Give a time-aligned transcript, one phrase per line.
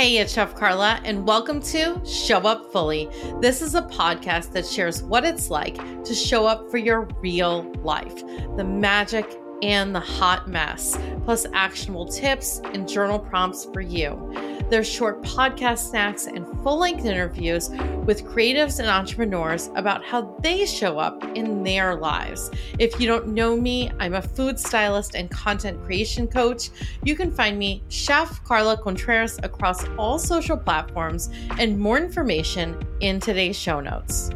[0.00, 3.10] Hey, it's Chef Carla, and welcome to Show Up Fully.
[3.42, 7.70] This is a podcast that shares what it's like to show up for your real
[7.82, 8.24] life,
[8.56, 14.16] the magic and the hot mess, plus actionable tips and journal prompts for you.
[14.70, 17.70] There's short podcast snacks and full length interviews
[18.06, 22.52] with creatives and entrepreneurs about how they show up in their lives.
[22.78, 26.70] If you don't know me, I'm a food stylist and content creation coach.
[27.02, 33.18] You can find me, Chef Carla Contreras, across all social platforms, and more information in
[33.18, 34.30] today's show notes.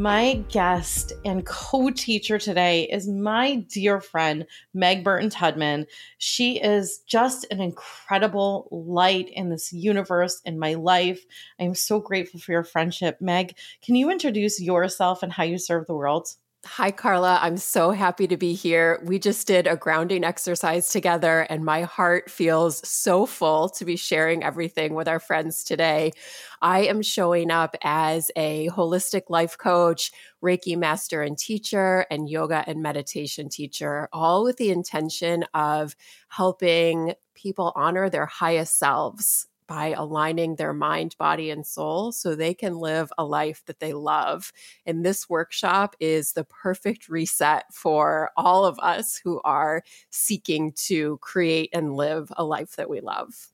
[0.00, 5.84] My guest and co teacher today is my dear friend, Meg Burton Tudman.
[6.16, 11.22] She is just an incredible light in this universe, in my life.
[11.60, 13.20] I am so grateful for your friendship.
[13.20, 16.28] Meg, can you introduce yourself and how you serve the world?
[16.66, 17.38] Hi, Carla.
[17.40, 19.00] I'm so happy to be here.
[19.06, 23.96] We just did a grounding exercise together, and my heart feels so full to be
[23.96, 26.12] sharing everything with our friends today.
[26.60, 30.12] I am showing up as a holistic life coach,
[30.44, 35.96] Reiki master and teacher, and yoga and meditation teacher, all with the intention of
[36.28, 42.52] helping people honor their highest selves by aligning their mind, body, and soul so they
[42.52, 44.52] can live a life that they love.
[44.84, 51.18] And this workshop is the perfect reset for all of us who are seeking to
[51.18, 53.52] create and live a life that we love.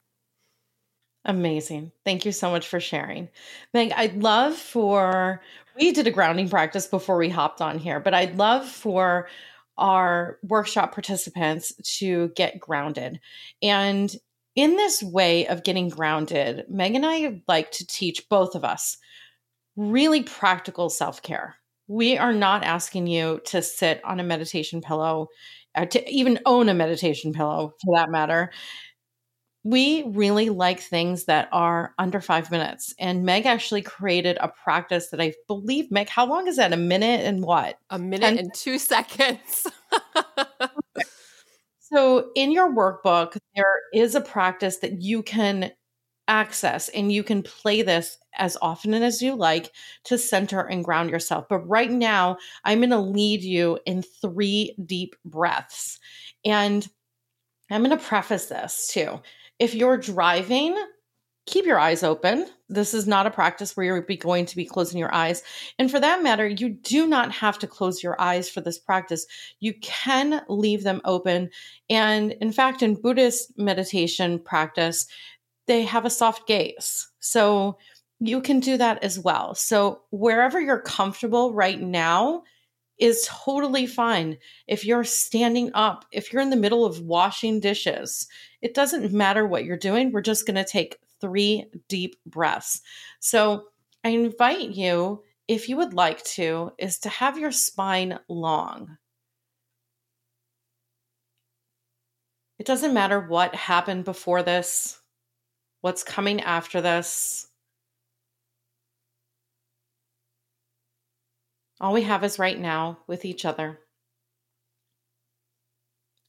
[1.27, 1.93] Amazing.
[2.07, 3.29] Thank you so much for sharing.
[3.75, 5.43] Meg, I'd love for,
[5.79, 9.29] we did a grounding practice before we hopped on here, but I'd love for
[9.77, 13.21] our workshop participants to get grounded.
[13.61, 14.17] And
[14.57, 18.97] in this way of getting grounded, Meg and I like to teach both of us
[19.77, 21.57] really practical self care.
[21.87, 25.29] We are not asking you to sit on a meditation pillow,
[25.75, 28.51] uh, to even own a meditation pillow for that matter.
[29.63, 32.95] We really like things that are under five minutes.
[32.99, 36.73] And Meg actually created a practice that I believe, Meg, how long is that?
[36.73, 37.77] A minute and what?
[37.91, 39.67] A minute Ten- and two seconds.
[41.93, 45.73] So, in your workbook, there is a practice that you can
[46.29, 49.73] access and you can play this as often as you like
[50.05, 51.47] to center and ground yourself.
[51.49, 55.99] But right now, I'm going to lead you in three deep breaths.
[56.45, 56.87] And
[57.71, 59.21] I'm going to preface this too.
[59.59, 60.77] If you're driving,
[61.47, 62.47] keep your eyes open.
[62.69, 65.43] This is not a practice where you're going to be closing your eyes.
[65.79, 69.27] And for that matter, you do not have to close your eyes for this practice.
[69.61, 71.51] You can leave them open.
[71.89, 75.07] And in fact, in Buddhist meditation practice,
[75.67, 77.09] they have a soft gaze.
[77.21, 77.79] So
[78.19, 79.55] you can do that as well.
[79.55, 82.43] So wherever you're comfortable right now,
[82.99, 84.39] is totally fine.
[84.67, 88.27] If you're standing up, if you're in the middle of washing dishes,
[88.63, 90.13] it doesn't matter what you're doing.
[90.13, 92.81] We're just going to take three deep breaths.
[93.21, 93.67] So
[94.05, 98.99] I invite you, if you would like to, is to have your spine long.
[102.59, 104.99] It doesn't matter what happened before this,
[105.83, 107.49] what's coming after this.
[111.81, 113.81] All we have is right now with each other.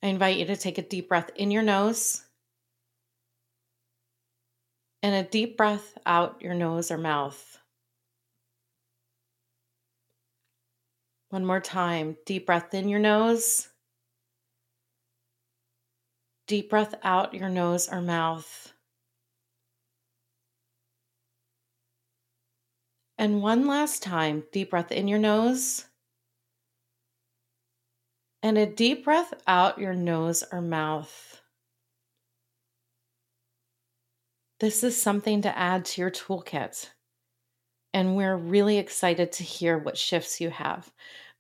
[0.04, 2.27] I invite you to take a deep breath in your nose
[5.04, 7.60] and a deep breath out your nose or mouth.
[11.30, 12.18] One more time.
[12.26, 13.68] Deep breath in your nose.
[16.48, 18.74] Deep breath out your nose or mouth.
[23.18, 24.46] And one last time.
[24.54, 25.86] Deep breath in your nose.
[28.42, 31.37] And a deep breath out your nose or mouth.
[34.60, 36.90] This is something to add to your toolkit.
[37.94, 40.92] And we're really excited to hear what shifts you have.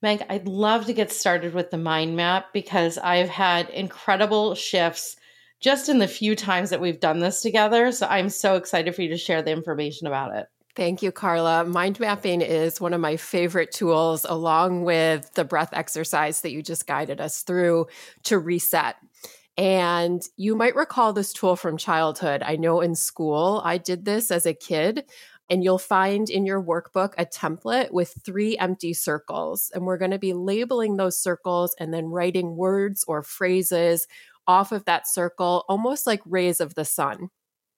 [0.01, 5.15] Meg, I'd love to get started with the mind map because I've had incredible shifts
[5.59, 7.91] just in the few times that we've done this together.
[7.91, 10.47] So I'm so excited for you to share the information about it.
[10.75, 11.65] Thank you, Carla.
[11.65, 16.61] Mind mapping is one of my favorite tools, along with the breath exercise that you
[16.61, 17.87] just guided us through
[18.25, 18.95] to reset.
[19.57, 22.43] And you might recall this tool from childhood.
[22.45, 25.05] I know in school I did this as a kid.
[25.49, 29.71] And you'll find in your workbook a template with three empty circles.
[29.73, 34.07] And we're going to be labeling those circles and then writing words or phrases
[34.45, 37.29] off of that circle, almost like rays of the sun.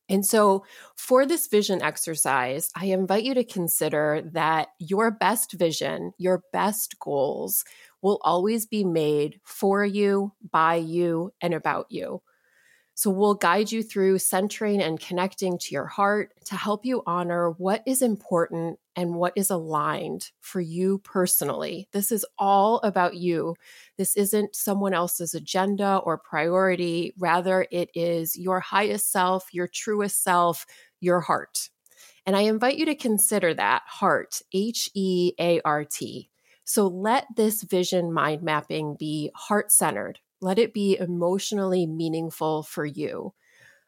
[0.09, 0.65] And so,
[0.95, 6.99] for this vision exercise, I invite you to consider that your best vision, your best
[6.99, 7.63] goals
[8.01, 12.21] will always be made for you, by you, and about you.
[12.99, 17.51] So, we'll guide you through centering and connecting to your heart to help you honor
[17.51, 21.87] what is important and what is aligned for you personally.
[21.93, 23.55] This is all about you.
[23.97, 27.13] This isn't someone else's agenda or priority.
[27.17, 30.65] Rather, it is your highest self, your truest self,
[30.99, 31.69] your heart.
[32.25, 36.29] And I invite you to consider that heart, H E A R T.
[36.65, 42.85] So let this vision mind mapping be heart centered, let it be emotionally meaningful for
[42.85, 43.33] you.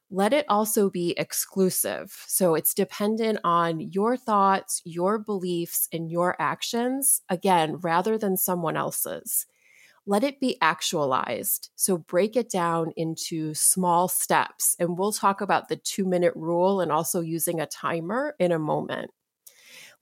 [0.10, 2.24] Let it also be exclusive.
[2.28, 8.78] So it's dependent on your thoughts, your beliefs, and your actions, again, rather than someone
[8.78, 9.48] else's.
[10.06, 11.70] Let it be actualized.
[11.76, 14.76] So break it down into small steps.
[14.80, 18.60] And we'll talk about the two minute rule and also using a timer in a
[18.60, 19.12] moment.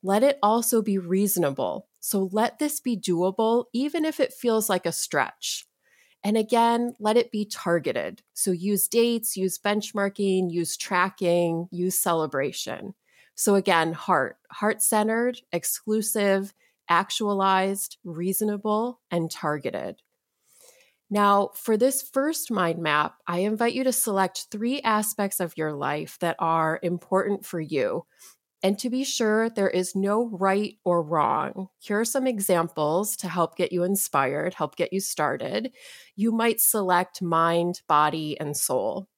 [0.02, 1.88] Let it also be reasonable.
[2.00, 5.66] So let this be doable, even if it feels like a stretch.
[6.22, 8.22] And again, let it be targeted.
[8.34, 12.94] So use dates, use benchmarking, use tracking, use celebration.
[13.34, 16.52] So again, heart, heart centered, exclusive,
[16.88, 20.02] actualized, reasonable, and targeted.
[21.08, 25.72] Now, for this first mind map, I invite you to select three aspects of your
[25.72, 28.04] life that are important for you
[28.62, 31.68] and to be sure, there is no right or wrong.
[31.78, 35.72] Here are some examples to help get you inspired, help get you started.
[36.14, 39.08] You might select mind, body, and soul.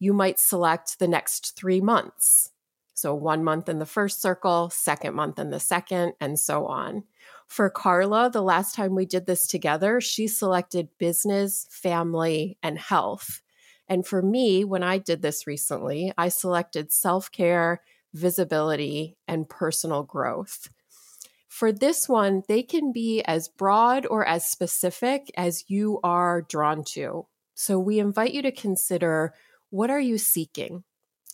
[0.00, 2.50] You might select the next three months.
[2.94, 7.04] So, one month in the first circle, second month in the second, and so on.
[7.46, 13.42] For Carla, the last time we did this together, she selected business, family, and health.
[13.88, 17.80] And for me, when I did this recently, I selected self care
[18.12, 20.68] visibility, and personal growth.
[21.48, 26.82] For this one, they can be as broad or as specific as you are drawn
[26.92, 27.26] to.
[27.54, 29.34] So we invite you to consider
[29.70, 30.84] what are you seeking?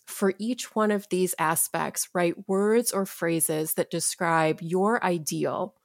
[0.05, 5.75] For each one of these aspects, write words or phrases that describe your ideal.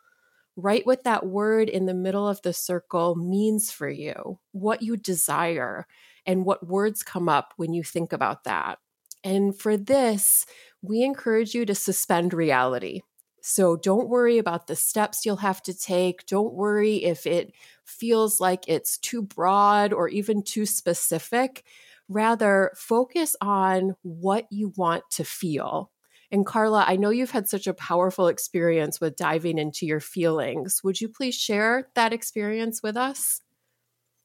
[0.56, 4.96] Write what that word in the middle of the circle means for you, what you
[4.96, 5.87] desire,
[6.26, 8.79] and what words come up when you think about that.
[9.25, 10.44] And for this,
[10.84, 13.00] we encourage you to suspend reality.
[13.40, 16.26] So don't worry about the steps you'll have to take.
[16.26, 17.52] Don't worry if it
[17.84, 21.64] feels like it's too broad or even too specific.
[22.08, 25.90] Rather, focus on what you want to feel.
[26.31, 30.82] And Carla, I know you've had such a powerful experience with diving into your feelings.
[30.82, 33.40] Would you please share that experience with us?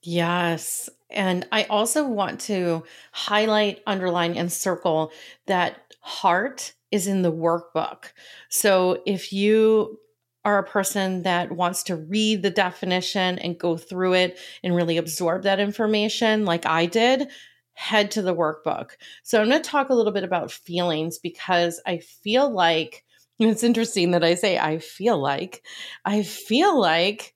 [0.01, 0.89] Yes.
[1.11, 5.11] And I also want to highlight, underline, and circle
[5.47, 8.05] that heart is in the workbook.
[8.49, 9.99] So if you
[10.45, 14.97] are a person that wants to read the definition and go through it and really
[14.97, 17.29] absorb that information, like I did,
[17.73, 18.91] head to the workbook.
[19.23, 23.03] So I'm going to talk a little bit about feelings because I feel like
[23.39, 25.63] it's interesting that I say I feel like
[26.03, 27.33] I feel like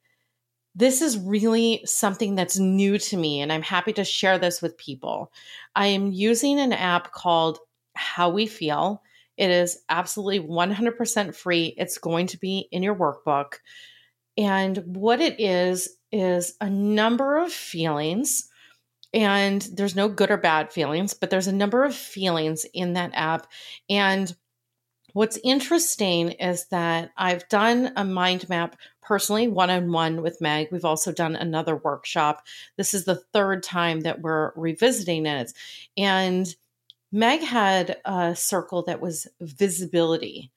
[0.75, 4.77] this is really something that's new to me, and I'm happy to share this with
[4.77, 5.31] people.
[5.75, 7.59] I am using an app called
[7.95, 9.01] How We Feel.
[9.37, 11.73] It is absolutely 100% free.
[11.77, 13.55] It's going to be in your workbook.
[14.37, 18.47] And what it is, is a number of feelings.
[19.13, 23.11] And there's no good or bad feelings, but there's a number of feelings in that
[23.13, 23.47] app.
[23.89, 24.33] And
[25.13, 30.69] What's interesting is that I've done a mind map personally, one on one with Meg.
[30.71, 32.45] We've also done another workshop.
[32.77, 35.53] This is the third time that we're revisiting it.
[35.95, 36.53] And
[37.11, 40.51] Meg had a circle that was visibility.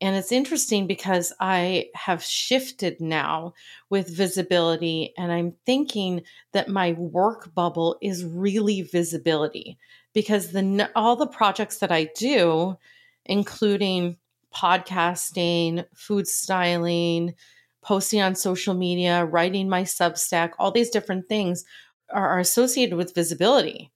[0.00, 3.52] And it's interesting because I have shifted now
[3.90, 9.78] with visibility, and I'm thinking that my work bubble is really visibility
[10.14, 12.78] because the all the projects that I do
[13.24, 14.16] including
[14.54, 17.34] podcasting, food styling,
[17.82, 21.64] posting on social media, writing my Substack, all these different things
[22.10, 23.92] are, associated with visibility.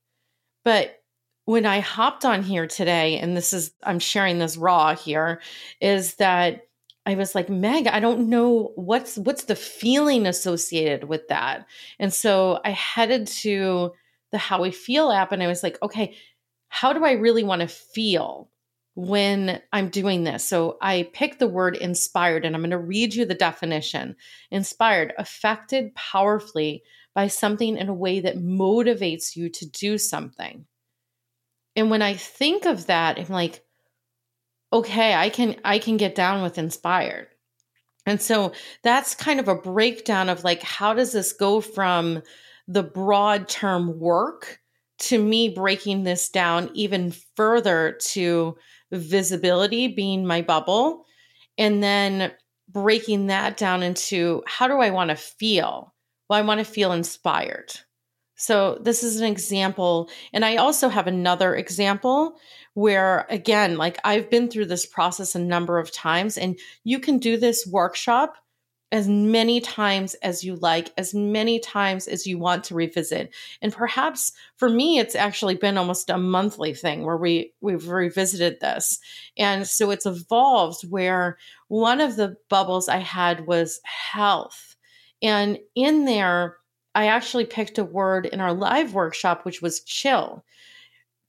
[0.65, 1.03] But
[1.45, 5.43] when I hopped on here today, and this is, I'm sharing this raw here,
[5.81, 6.63] is that
[7.07, 11.67] I was like, Meg, I don't know what's what's the feeling associated with that.
[11.99, 13.93] And so I headed to
[14.31, 16.17] the How We Feel app and I was like, okay,
[16.69, 18.49] how do I really want to feel?
[18.95, 20.45] When I'm doing this.
[20.45, 24.17] So I pick the word inspired and I'm going to read you the definition.
[24.51, 26.83] Inspired, affected powerfully
[27.15, 30.67] by something in a way that motivates you to do something.
[31.77, 33.65] And when I think of that, I'm like,
[34.73, 37.29] okay, I can I can get down with inspired.
[38.07, 42.23] And so that's kind of a breakdown of like how does this go from
[42.69, 44.61] the broad term work
[44.97, 48.57] to me breaking this down even further to
[48.95, 51.05] visibility being my bubble
[51.59, 52.33] and then
[52.69, 55.95] breaking that down into how do I want to feel?
[56.29, 57.73] Well, I want to feel inspired.
[58.37, 60.11] So, this is an example.
[60.33, 62.37] And I also have another example
[62.75, 67.19] where, again, like I've been through this process a number of times, and you can
[67.19, 68.35] do this workshop
[68.95, 73.35] as many times as you like, as many times as you want to revisit.
[73.61, 78.61] And perhaps for me, it's actually been almost a monthly thing where we, we've revisited
[78.61, 79.01] this.
[79.37, 84.77] And so it's evolved where one of the bubbles I had was health.
[85.21, 86.59] And in there,
[86.95, 90.45] I actually picked a word in our live workshop, which was chill.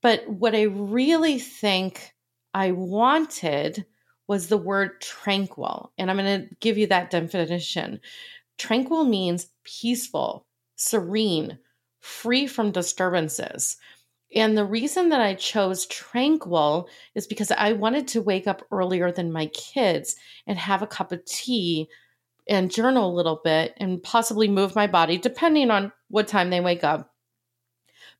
[0.03, 2.13] But what I really think
[2.53, 3.87] I wanted
[4.27, 5.91] was the word tranquil.
[5.97, 7.99] And I'm going to give you that definition.
[8.57, 11.59] Tranquil means peaceful, serene,
[11.99, 13.77] free from disturbances.
[14.35, 19.11] And the reason that I chose tranquil is because I wanted to wake up earlier
[19.11, 20.15] than my kids
[20.45, 21.87] and have a cup of tea
[22.47, 26.59] and journal a little bit and possibly move my body depending on what time they
[26.59, 27.13] wake up.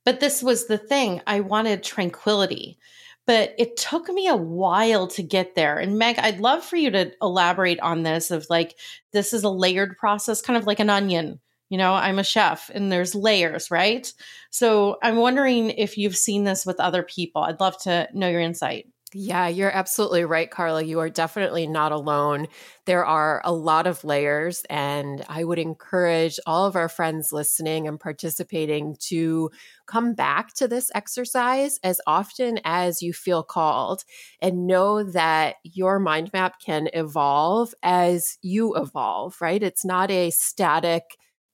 [0.04, 2.78] But this was the thing I wanted tranquility
[3.26, 5.78] but it took me a while to get there.
[5.78, 8.78] And Meg, I'd love for you to elaborate on this of like,
[9.12, 11.40] this is a layered process, kind of like an onion.
[11.68, 14.12] You know, I'm a chef and there's layers, right?
[14.50, 17.42] So I'm wondering if you've seen this with other people.
[17.42, 18.86] I'd love to know your insight.
[19.18, 20.82] Yeah, you're absolutely right, Carla.
[20.82, 22.48] You are definitely not alone.
[22.84, 27.88] There are a lot of layers, and I would encourage all of our friends listening
[27.88, 29.50] and participating to
[29.86, 34.04] come back to this exercise as often as you feel called
[34.42, 39.62] and know that your mind map can evolve as you evolve, right?
[39.62, 41.04] It's not a static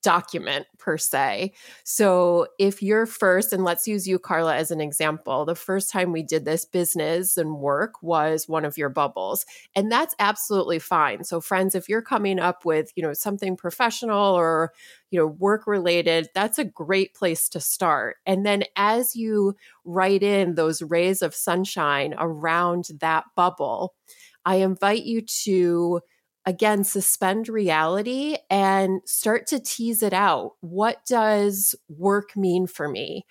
[0.03, 1.53] document per se.
[1.85, 6.13] So if you're first, and let's use you, Carla, as an example, the first time
[6.13, 9.47] we did this business and work was one of your bubbles.
[9.75, 11.25] And that's absolutely fine.
[11.25, 14.73] So friends, if you're coming up with, you know, something professional or,
[15.11, 18.17] you know, work related, that's a great place to start.
[18.27, 23.95] And then as you write in those rays of sunshine around that bubble,
[24.45, 26.01] I invite you to
[26.45, 30.53] again suspend reality and start to tease it out.
[30.61, 33.25] What does work mean for me?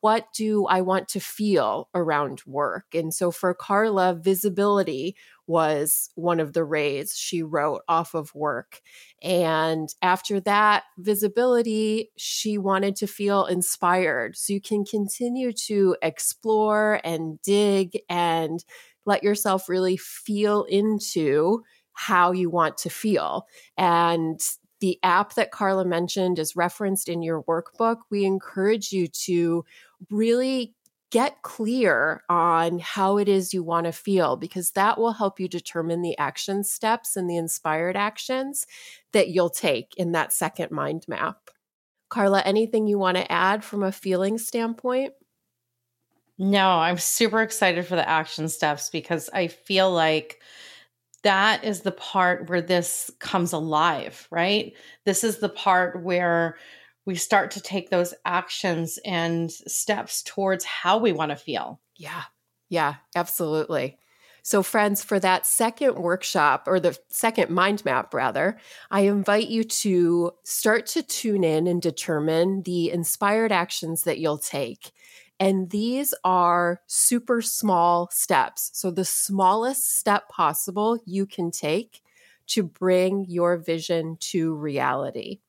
[0.00, 2.86] What do I want to feel around work?
[2.92, 5.14] And so for Carla, visibility
[5.46, 8.80] was one of the rays she wrote off of work.
[9.22, 14.36] And after that visibility, she wanted to feel inspired.
[14.36, 18.64] So you can continue to explore and dig and
[19.04, 21.62] let yourself really feel into
[21.96, 23.46] how you want to feel.
[23.76, 24.40] And
[24.80, 27.98] the app that Carla mentioned is referenced in your workbook.
[28.10, 29.64] We encourage you to
[30.10, 30.74] really
[31.10, 35.48] get clear on how it is you want to feel because that will help you
[35.48, 38.66] determine the action steps and the inspired actions
[39.12, 41.38] that you'll take in that second mind map.
[42.08, 45.12] Carla, anything you want to add from a feeling standpoint?
[46.38, 50.42] No, I'm super excited for the action steps because I feel like
[51.22, 54.74] that is the part where this comes alive, right?
[55.04, 56.56] This is the part where
[57.04, 61.80] we start to take those actions and steps towards how we want to feel.
[61.96, 62.24] Yeah.
[62.68, 63.98] Yeah, absolutely.
[64.42, 68.58] So, friends, for that second workshop or the second mind map, rather,
[68.92, 74.38] I invite you to start to tune in and determine the inspired actions that you'll
[74.38, 74.92] take.
[75.38, 78.70] And these are super small steps.
[78.72, 82.02] So, the smallest step possible you can take
[82.48, 85.40] to bring your vision to reality.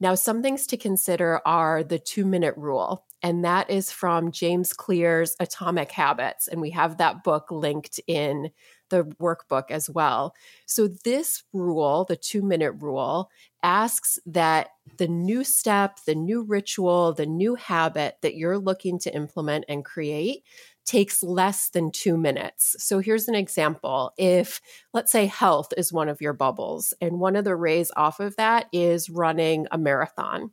[0.00, 4.72] Now, some things to consider are the two minute rule, and that is from James
[4.74, 6.48] Clear's Atomic Habits.
[6.48, 8.50] And we have that book linked in
[8.94, 10.34] the workbook as well.
[10.66, 13.30] So, this rule, the two minute rule,
[13.62, 19.14] asks that the new step, the new ritual, the new habit that you're looking to
[19.14, 20.44] implement and create
[20.84, 22.76] takes less than two minutes.
[22.78, 24.12] So here's an example.
[24.18, 24.60] If,
[24.92, 28.36] let's say, health is one of your bubbles, and one of the rays off of
[28.36, 30.50] that is running a marathon.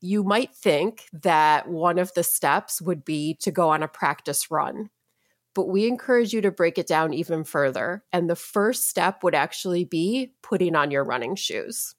[0.00, 4.50] You might think that one of the steps would be to go on a practice
[4.50, 4.90] run
[5.56, 8.04] but we encourage you to break it down even further.
[8.12, 11.94] And the first step would actually be putting on your running shoes.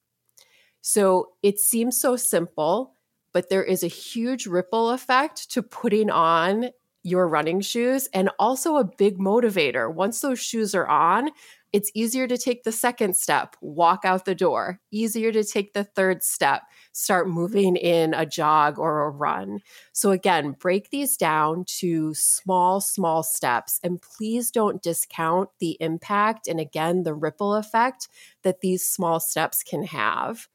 [0.82, 2.94] So it seems so simple,
[3.34, 6.70] but there is a huge ripple effect to putting on
[7.08, 9.94] your running shoes and also a big motivator.
[9.94, 11.30] Once those shoes are on,
[11.74, 15.84] it's easier to take the second step, walk out the door, easier to take the
[15.84, 16.62] third step,
[16.94, 19.60] start moving in a jog or a run.
[19.92, 23.80] So, again, break these down to small, small steps.
[23.84, 28.08] And please don't discount the impact and, again, the ripple effect
[28.44, 30.48] that these small steps can have.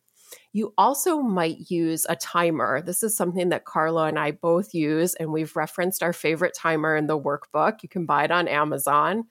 [0.53, 2.83] You also might use a timer.
[2.83, 6.97] This is something that Carla and I both use, and we've referenced our favorite timer
[6.97, 7.83] in the workbook.
[7.83, 9.25] You can buy it on Amazon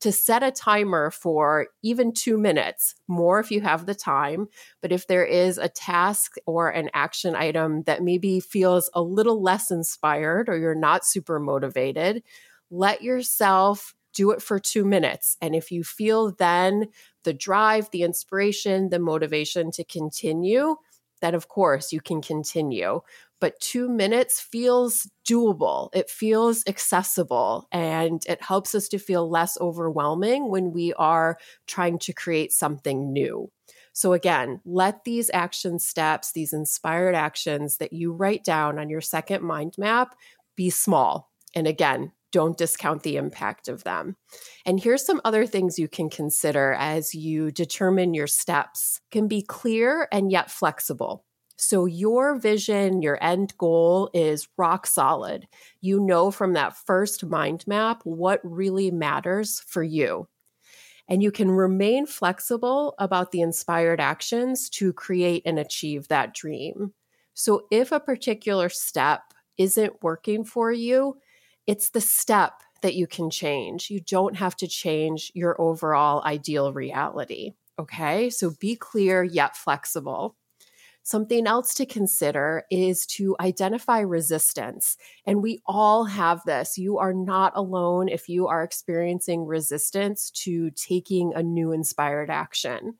[0.00, 4.48] to set a timer for even two minutes, more if you have the time.
[4.82, 9.42] But if there is a task or an action item that maybe feels a little
[9.42, 12.22] less inspired or you're not super motivated,
[12.70, 15.36] let yourself do it for two minutes.
[15.40, 16.88] And if you feel then
[17.24, 20.76] the drive, the inspiration, the motivation to continue,
[21.20, 23.00] then of course you can continue
[23.44, 25.90] but two minutes feels doable.
[25.92, 31.98] It feels accessible and it helps us to feel less overwhelming when we are trying
[31.98, 33.50] to create something new.
[33.92, 39.02] So, again, let these action steps, these inspired actions that you write down on your
[39.02, 40.16] second mind map
[40.56, 41.30] be small.
[41.54, 44.16] And again, don't discount the impact of them.
[44.66, 49.00] And here's some other things you can consider as you determine your steps.
[49.12, 51.24] Can be clear and yet flexible.
[51.56, 55.46] So, your vision, your end goal is rock solid.
[55.80, 60.26] You know from that first mind map what really matters for you.
[61.06, 66.94] And you can remain flexible about the inspired actions to create and achieve that dream.
[67.34, 69.22] So, if a particular step
[69.56, 71.18] isn't working for you,
[71.66, 73.90] it's the step that you can change.
[73.90, 77.54] You don't have to change your overall ideal reality.
[77.78, 80.36] Okay, so be clear yet flexible.
[81.02, 84.96] Something else to consider is to identify resistance.
[85.26, 86.78] And we all have this.
[86.78, 92.94] You are not alone if you are experiencing resistance to taking a new inspired action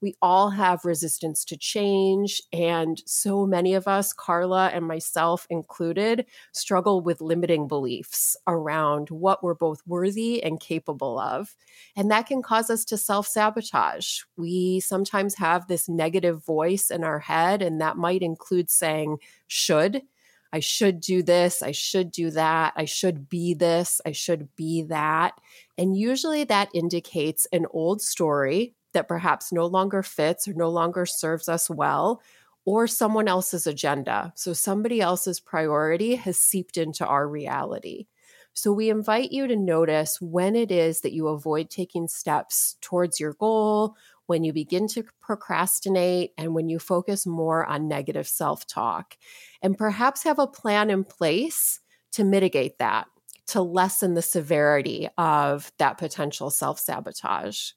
[0.00, 2.40] we all have resistance to change.
[2.52, 9.42] And so many of us, Carla and myself included, struggle with limiting beliefs around what
[9.42, 11.54] we're both worthy and capable of.
[11.96, 14.20] And that can cause us to self sabotage.
[14.36, 20.02] We sometimes have this negative voice in our head, and that might include saying, should.
[20.50, 21.62] I should do this.
[21.62, 22.72] I should do that.
[22.74, 24.00] I should be this.
[24.06, 25.34] I should be that.
[25.76, 31.06] And usually that indicates an old story that perhaps no longer fits or no longer
[31.06, 32.22] serves us well,
[32.64, 34.32] or someone else's agenda.
[34.36, 38.06] So somebody else's priority has seeped into our reality.
[38.52, 43.20] So we invite you to notice when it is that you avoid taking steps towards
[43.20, 43.94] your goal,
[44.26, 49.16] when you begin to procrastinate, and when you focus more on negative self talk.
[49.62, 51.80] And perhaps have a plan in place
[52.12, 53.06] to mitigate that,
[53.46, 57.70] to lessen the severity of that potential self sabotage.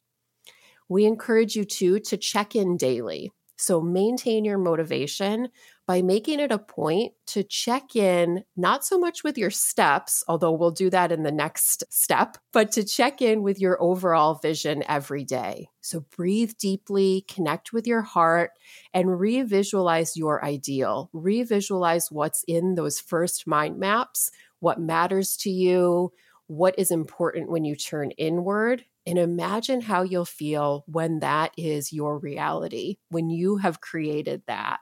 [0.91, 3.31] We encourage you too to check in daily.
[3.55, 5.47] So maintain your motivation
[5.87, 10.51] by making it a point to check in, not so much with your steps, although
[10.51, 14.83] we'll do that in the next step, but to check in with your overall vision
[14.85, 15.69] every day.
[15.79, 18.51] So breathe deeply, connect with your heart,
[18.93, 21.09] and revisualize your ideal.
[21.13, 26.11] Revisualize what's in those first mind maps, what matters to you,
[26.47, 31.91] what is important when you turn inward, and imagine how you'll feel when that is
[31.91, 34.79] your reality, when you have created that.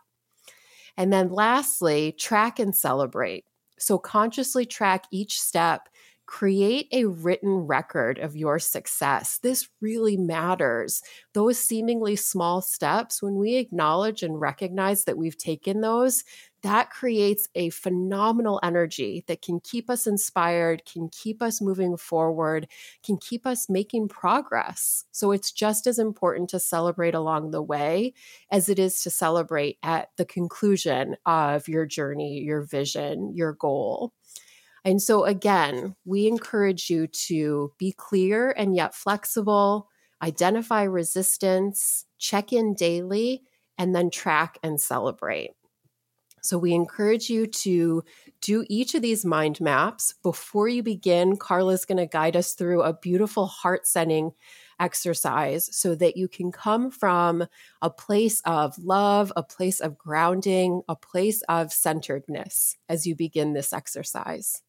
[0.97, 3.45] And then lastly, track and celebrate.
[3.77, 5.89] So consciously track each step
[6.29, 9.39] create a written record of your success.
[9.41, 11.01] This really matters.
[11.33, 16.23] Those seemingly small steps, when we acknowledge and recognize that we've taken those,
[16.61, 22.67] that creates a phenomenal energy that can keep us inspired, can keep us moving forward,
[23.03, 25.05] can keep us making progress.
[25.11, 28.13] So it's just as important to celebrate along the way
[28.51, 34.13] as it is to celebrate at the conclusion of your journey, your vision, your goal.
[34.85, 39.89] And so, again, we encourage you to be clear and yet flexible,
[40.21, 43.43] identify resistance, check in daily,
[43.77, 45.51] and then track and celebrate.
[46.45, 48.03] So, we encourage you to
[48.41, 50.13] do each of these mind maps.
[50.23, 54.31] Before you begin, Carla's going to guide us through a beautiful heart setting
[54.79, 57.45] exercise so that you can come from
[57.81, 63.53] a place of love, a place of grounding, a place of centeredness as you begin
[63.53, 64.61] this exercise.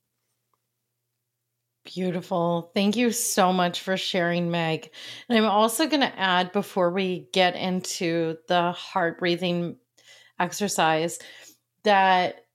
[1.84, 2.70] Beautiful.
[2.74, 4.90] Thank you so much for sharing, Meg.
[5.28, 9.76] And I'm also going to add before we get into the heart breathing
[10.38, 11.18] exercise
[11.84, 12.46] that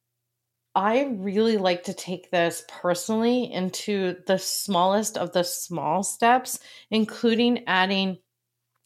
[0.76, 6.60] I really like to take this personally into the smallest of the small steps,
[6.92, 8.18] including adding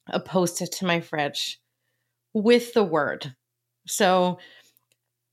[0.08, 1.60] a post it to my fridge
[2.34, 3.36] with the word.
[3.88, 4.38] So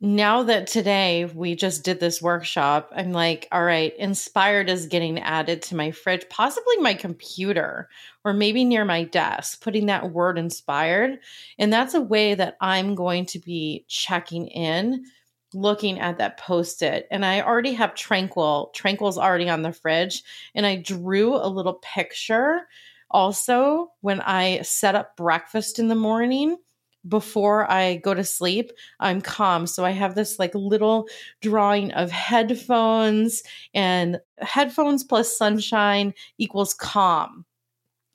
[0.00, 5.18] now that today we just did this workshop, I'm like, all right, inspired is getting
[5.20, 7.88] added to my fridge, possibly my computer,
[8.22, 11.18] or maybe near my desk, putting that word inspired.
[11.58, 15.06] And that's a way that I'm going to be checking in,
[15.54, 17.08] looking at that post it.
[17.10, 18.72] And I already have Tranquil.
[18.74, 20.22] Tranquil's already on the fridge.
[20.54, 22.68] And I drew a little picture
[23.10, 26.58] also when I set up breakfast in the morning
[27.08, 29.66] before I go to sleep, I'm calm.
[29.66, 31.08] So I have this like little
[31.40, 33.42] drawing of headphones
[33.74, 37.44] and headphones plus sunshine equals calm.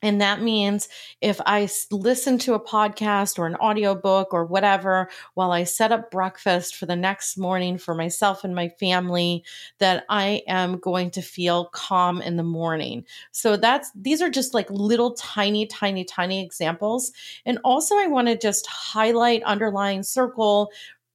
[0.01, 0.89] And that means
[1.21, 6.09] if I listen to a podcast or an audiobook or whatever while I set up
[6.09, 9.43] breakfast for the next morning for myself and my family,
[9.79, 13.05] that I am going to feel calm in the morning.
[13.31, 17.11] So that's these are just like little tiny, tiny, tiny examples.
[17.45, 20.71] And also I want to just highlight, underline, circle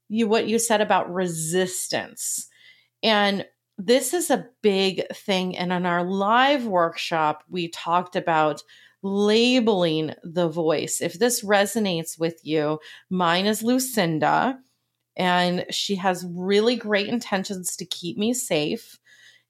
[0.09, 2.49] you what you said about resistance.
[3.03, 3.45] And
[3.79, 5.57] this is a big thing.
[5.57, 8.63] And in our live workshop, we talked about
[9.03, 11.01] labeling the voice.
[11.01, 14.59] If this resonates with you, mine is Lucinda,
[15.17, 18.99] and she has really great intentions to keep me safe.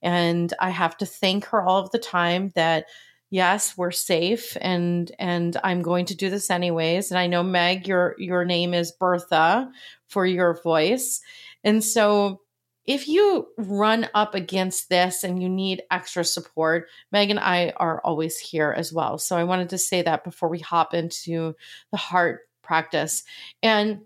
[0.02, 2.86] And I have to thank her all of the time that
[3.30, 7.88] yes we're safe and and i'm going to do this anyways and i know meg
[7.88, 9.68] your your name is bertha
[10.06, 11.20] for your voice
[11.64, 12.40] and so
[12.86, 18.00] if you run up against this and you need extra support, Meg and I are
[18.02, 19.18] always here as well.
[19.18, 21.54] So I wanted to say that before we hop into
[21.90, 23.24] the heart practice.
[23.62, 24.00] And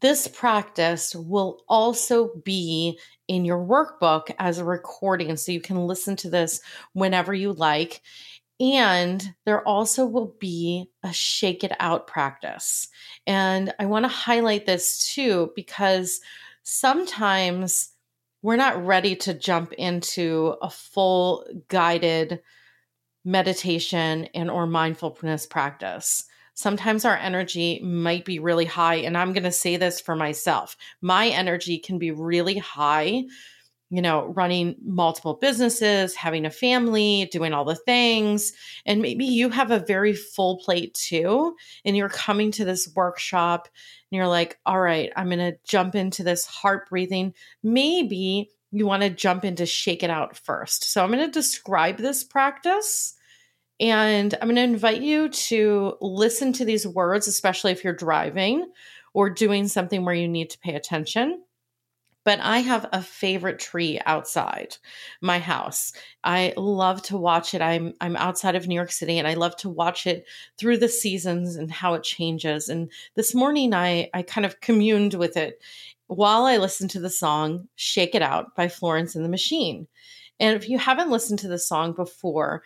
[0.00, 5.34] this practice will also be in your workbook as a recording.
[5.36, 6.60] So you can listen to this
[6.92, 8.02] whenever you like.
[8.60, 12.88] And there also will be a shake it out practice.
[13.26, 16.20] And I want to highlight this too, because
[16.62, 17.90] sometimes
[18.44, 22.42] we're not ready to jump into a full guided
[23.24, 26.26] meditation and or mindfulness practice.
[26.52, 30.76] Sometimes our energy might be really high and i'm going to say this for myself
[31.00, 33.24] my energy can be really high
[33.90, 38.52] you know running multiple businesses having a family doing all the things
[38.86, 43.68] and maybe you have a very full plate too and you're coming to this workshop
[44.14, 47.34] and you're like, all right, I'm going to jump into this heart breathing.
[47.64, 50.84] Maybe you want to jump into shake it out first.
[50.92, 53.14] So I'm going to describe this practice
[53.80, 58.70] and I'm going to invite you to listen to these words, especially if you're driving
[59.14, 61.42] or doing something where you need to pay attention
[62.24, 64.76] but I have a favorite tree outside
[65.20, 65.92] my house.
[66.22, 67.62] I love to watch it.
[67.62, 70.26] I'm I'm outside of New York City and I love to watch it
[70.58, 72.68] through the seasons and how it changes.
[72.68, 75.60] And this morning I I kind of communed with it
[76.06, 79.86] while I listened to the song Shake It Out by Florence and the Machine.
[80.40, 82.62] And if you haven't listened to the song before,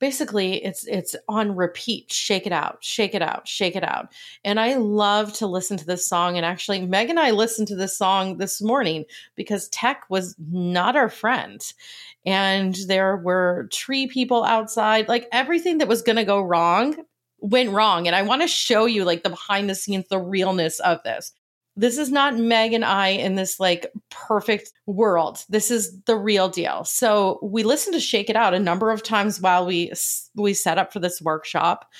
[0.00, 4.12] basically it's it's on repeat shake it out shake it out shake it out.
[4.44, 7.76] And i love to listen to this song and actually meg and i listened to
[7.76, 9.04] this song this morning
[9.36, 11.62] because tech was not our friend.
[12.26, 16.96] And there were tree people outside like everything that was going to go wrong
[17.38, 20.78] went wrong and i want to show you like the behind the scenes the realness
[20.80, 21.32] of this
[21.76, 25.44] this is not Meg and I in this like perfect world.
[25.48, 26.84] This is the real deal.
[26.84, 29.92] So we listened to Shake It Out a number of times while we
[30.34, 31.90] we set up for this workshop.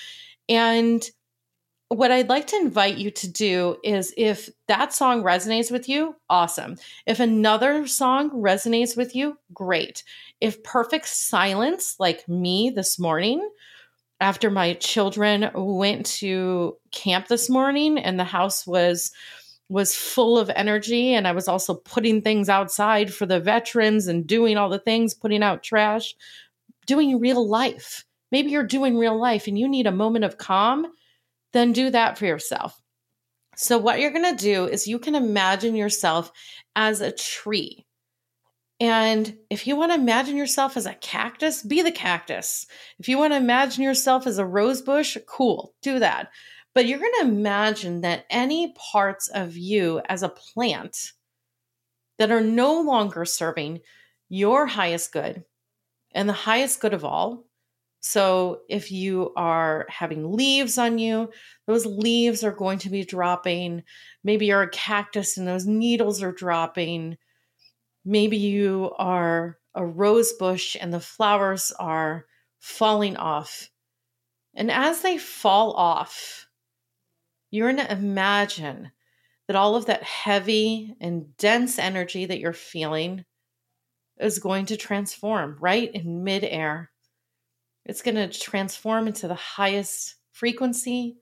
[0.49, 1.09] And
[1.89, 6.15] what I'd like to invite you to do is if that song resonates with you,
[6.29, 6.77] awesome.
[7.05, 10.05] If another song resonates with you, great.
[10.41, 13.49] If perfect silence, like me this morning,
[14.21, 19.11] after my children went to camp this morning and the house was
[19.71, 24.27] was full of energy and I was also putting things outside for the veterans and
[24.27, 26.15] doing all the things, putting out trash,
[26.87, 28.05] doing real life.
[28.33, 30.89] Maybe you're doing real life and you need a moment of calm,
[31.53, 32.81] then do that for yourself.
[33.57, 36.33] So, what you're going to do is you can imagine yourself
[36.75, 37.87] as a tree.
[38.81, 42.67] And if you want to imagine yourself as a cactus, be the cactus.
[42.99, 46.31] If you want to imagine yourself as a rose bush, cool, do that.
[46.75, 51.13] But you're going to imagine that any parts of you as a plant
[52.19, 53.81] that are no longer serving
[54.29, 55.45] your highest good
[56.13, 57.45] and the highest good of all.
[58.03, 61.31] So, if you are having leaves on you,
[61.67, 63.83] those leaves are going to be dropping.
[64.25, 67.19] Maybe you're a cactus and those needles are dropping.
[68.05, 72.25] Maybe you are a rose bush and the flowers are
[72.59, 73.69] falling off.
[74.55, 76.47] And as they fall off,
[77.51, 78.93] you're going to imagine
[79.47, 83.25] that all of that heavy and dense energy that you're feeling
[84.19, 86.91] is going to transform right in midair.
[87.85, 91.17] It's going to transform into the highest frequency,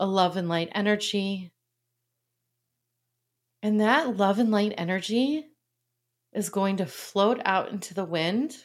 [0.00, 1.52] a love and light energy.
[3.62, 5.44] And that love and light energy
[6.32, 8.56] is going to float out into the wind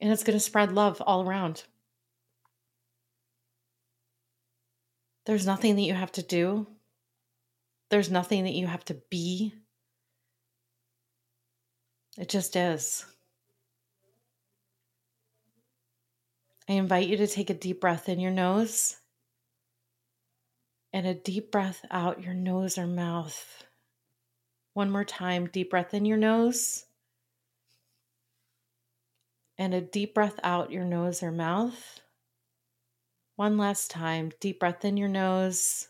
[0.00, 1.64] and it's going to spread love all around.
[5.30, 6.66] There's nothing that you have to do,
[7.88, 9.54] there's nothing that you have to be.
[12.18, 13.06] It just is.
[16.68, 18.96] I invite you to take a deep breath in your nose
[20.92, 23.62] and a deep breath out your nose or mouth.
[24.74, 26.86] One more time, deep breath in your nose
[29.56, 32.00] and a deep breath out your nose or mouth.
[33.40, 35.88] One last time, deep breath in your nose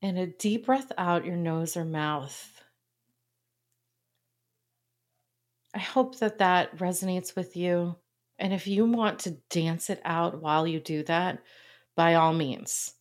[0.00, 2.62] and a deep breath out your nose or mouth.
[5.74, 7.96] I hope that that resonates with you.
[8.38, 11.42] And if you want to dance it out while you do that,
[11.96, 12.94] by all means.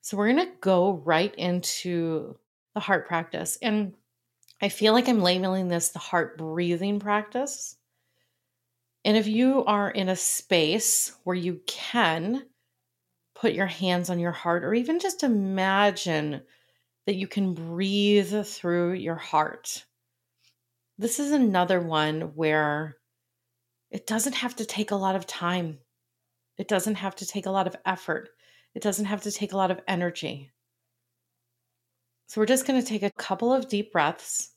[0.00, 2.36] So, we're going to go right into
[2.74, 3.58] the heart practice.
[3.62, 3.94] And
[4.60, 7.76] I feel like I'm labeling this the heart breathing practice.
[9.04, 12.46] And if you are in a space where you can
[13.34, 16.42] put your hands on your heart, or even just imagine
[17.06, 19.84] that you can breathe through your heart,
[20.98, 22.96] this is another one where
[23.90, 25.78] it doesn't have to take a lot of time.
[26.56, 28.28] It doesn't have to take a lot of effort.
[28.74, 30.50] It doesn't have to take a lot of energy.
[32.28, 34.52] So we're just going to take a couple of deep breaths.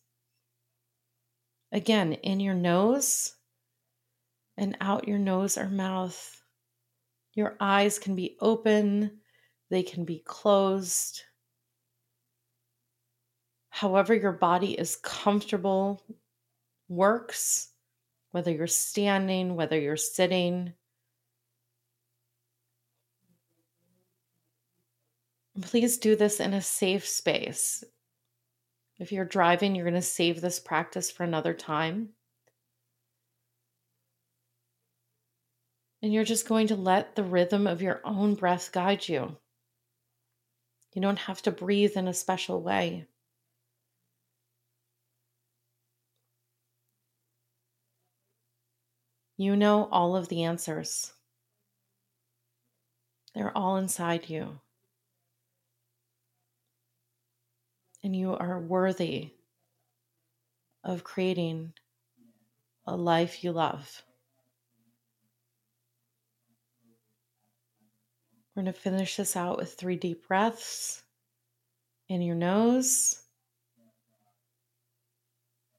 [1.72, 3.34] Again, in your nose
[4.58, 6.42] and out your nose or mouth.
[7.34, 9.20] Your eyes can be open,
[9.70, 11.24] they can be closed.
[13.70, 16.02] However, your body is comfortable
[16.88, 17.70] works,
[18.32, 20.74] whether you're standing, whether you're sitting.
[25.62, 27.84] Please do this in a safe space.
[28.98, 32.10] If you're driving, you're going to save this practice for another time.
[36.06, 39.38] And you're just going to let the rhythm of your own breath guide you.
[40.94, 43.08] You don't have to breathe in a special way.
[49.36, 51.12] You know all of the answers.
[53.34, 54.60] They're all inside you.
[58.04, 59.32] And you are worthy
[60.84, 61.74] of creating
[62.86, 64.04] a life you love.
[68.56, 71.04] We're going to finish this out with three deep breaths
[72.08, 73.22] in your nose,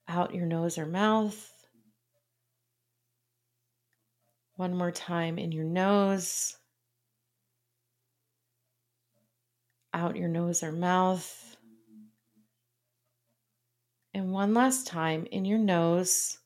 [0.06, 1.52] out your nose or mouth.
[4.56, 6.56] One more time in your nose,
[9.94, 11.56] out your nose or mouth.
[14.12, 16.38] And one last time in your nose,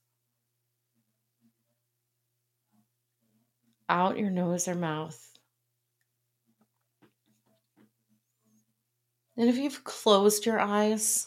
[3.89, 5.30] out your nose or mouth.
[9.41, 11.27] And if you've closed your eyes,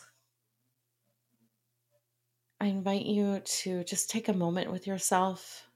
[2.61, 5.67] I invite you to just take a moment with yourself.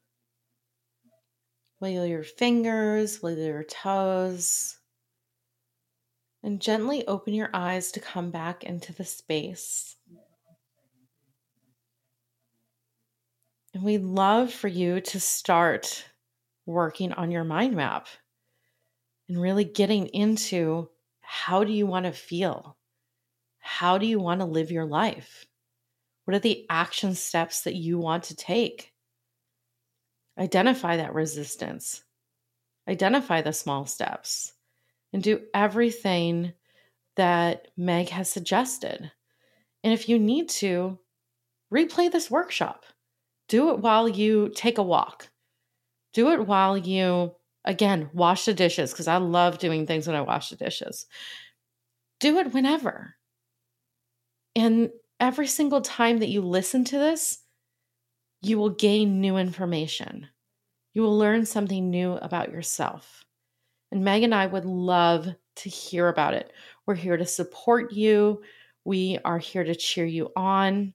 [1.80, 4.78] Wiggle your fingers, wiggle your toes,
[6.44, 9.96] and gently open your eyes to come back into the space.
[13.74, 16.06] And we'd love for you to start
[16.68, 18.06] working on your mind map
[19.28, 20.90] and really getting into
[21.30, 22.78] how do you want to feel?
[23.60, 25.46] How do you want to live your life?
[26.24, 28.94] What are the action steps that you want to take?
[30.40, 32.02] Identify that resistance,
[32.88, 34.54] identify the small steps,
[35.12, 36.54] and do everything
[37.18, 39.12] that Meg has suggested.
[39.84, 40.98] And if you need to,
[41.74, 42.86] replay this workshop.
[43.50, 45.30] Do it while you take a walk.
[46.14, 47.36] Do it while you
[47.68, 51.06] Again, wash the dishes because I love doing things when I wash the dishes.
[52.22, 53.16] Do it whenever.
[54.56, 57.40] And every single time that you listen to this,
[58.42, 60.28] you will gain new information.
[60.94, 63.26] You will learn something new about yourself.
[63.92, 65.28] And Meg and I would love
[65.58, 66.54] to hear about it.
[66.86, 68.44] We're here to support you.
[68.86, 70.94] We are here to cheer you on.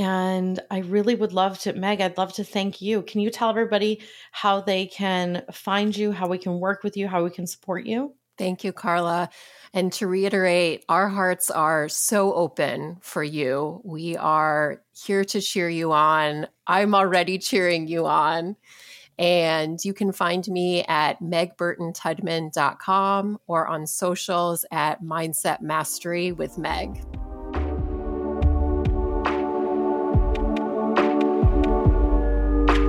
[0.00, 3.02] And I really would love to, Meg, I'd love to thank you.
[3.02, 4.00] Can you tell everybody
[4.32, 7.84] how they can find you, how we can work with you, how we can support
[7.84, 8.14] you?
[8.38, 9.28] Thank you, Carla.
[9.74, 13.82] And to reiterate, our hearts are so open for you.
[13.84, 16.46] We are here to cheer you on.
[16.66, 18.56] I'm already cheering you on.
[19.18, 27.19] And you can find me at megburtontudman.com or on socials at Mindset Mastery with Meg.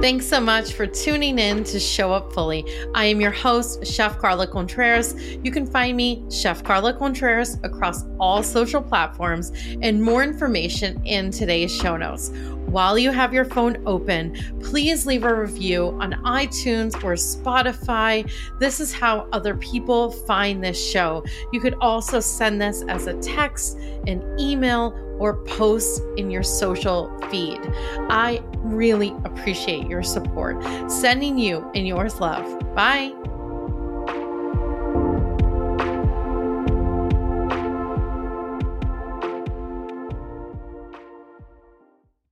[0.02, 2.66] Thanks so much for tuning in to Show Up Fully.
[2.96, 5.14] I am your host, Chef Carla Contreras.
[5.44, 9.52] You can find me, Chef Carla Contreras, across all social platforms
[9.84, 12.32] and more information in today's show notes.
[12.66, 18.28] While you have your phone open, please leave a review on iTunes or Spotify.
[18.60, 21.24] This is how other people find this show.
[21.54, 27.16] You could also send this as a text, an email, or post in your social
[27.30, 27.60] feed.
[28.10, 30.58] I really appreciate your support.
[30.92, 32.44] Sending you and yours love.
[32.74, 33.14] Bye.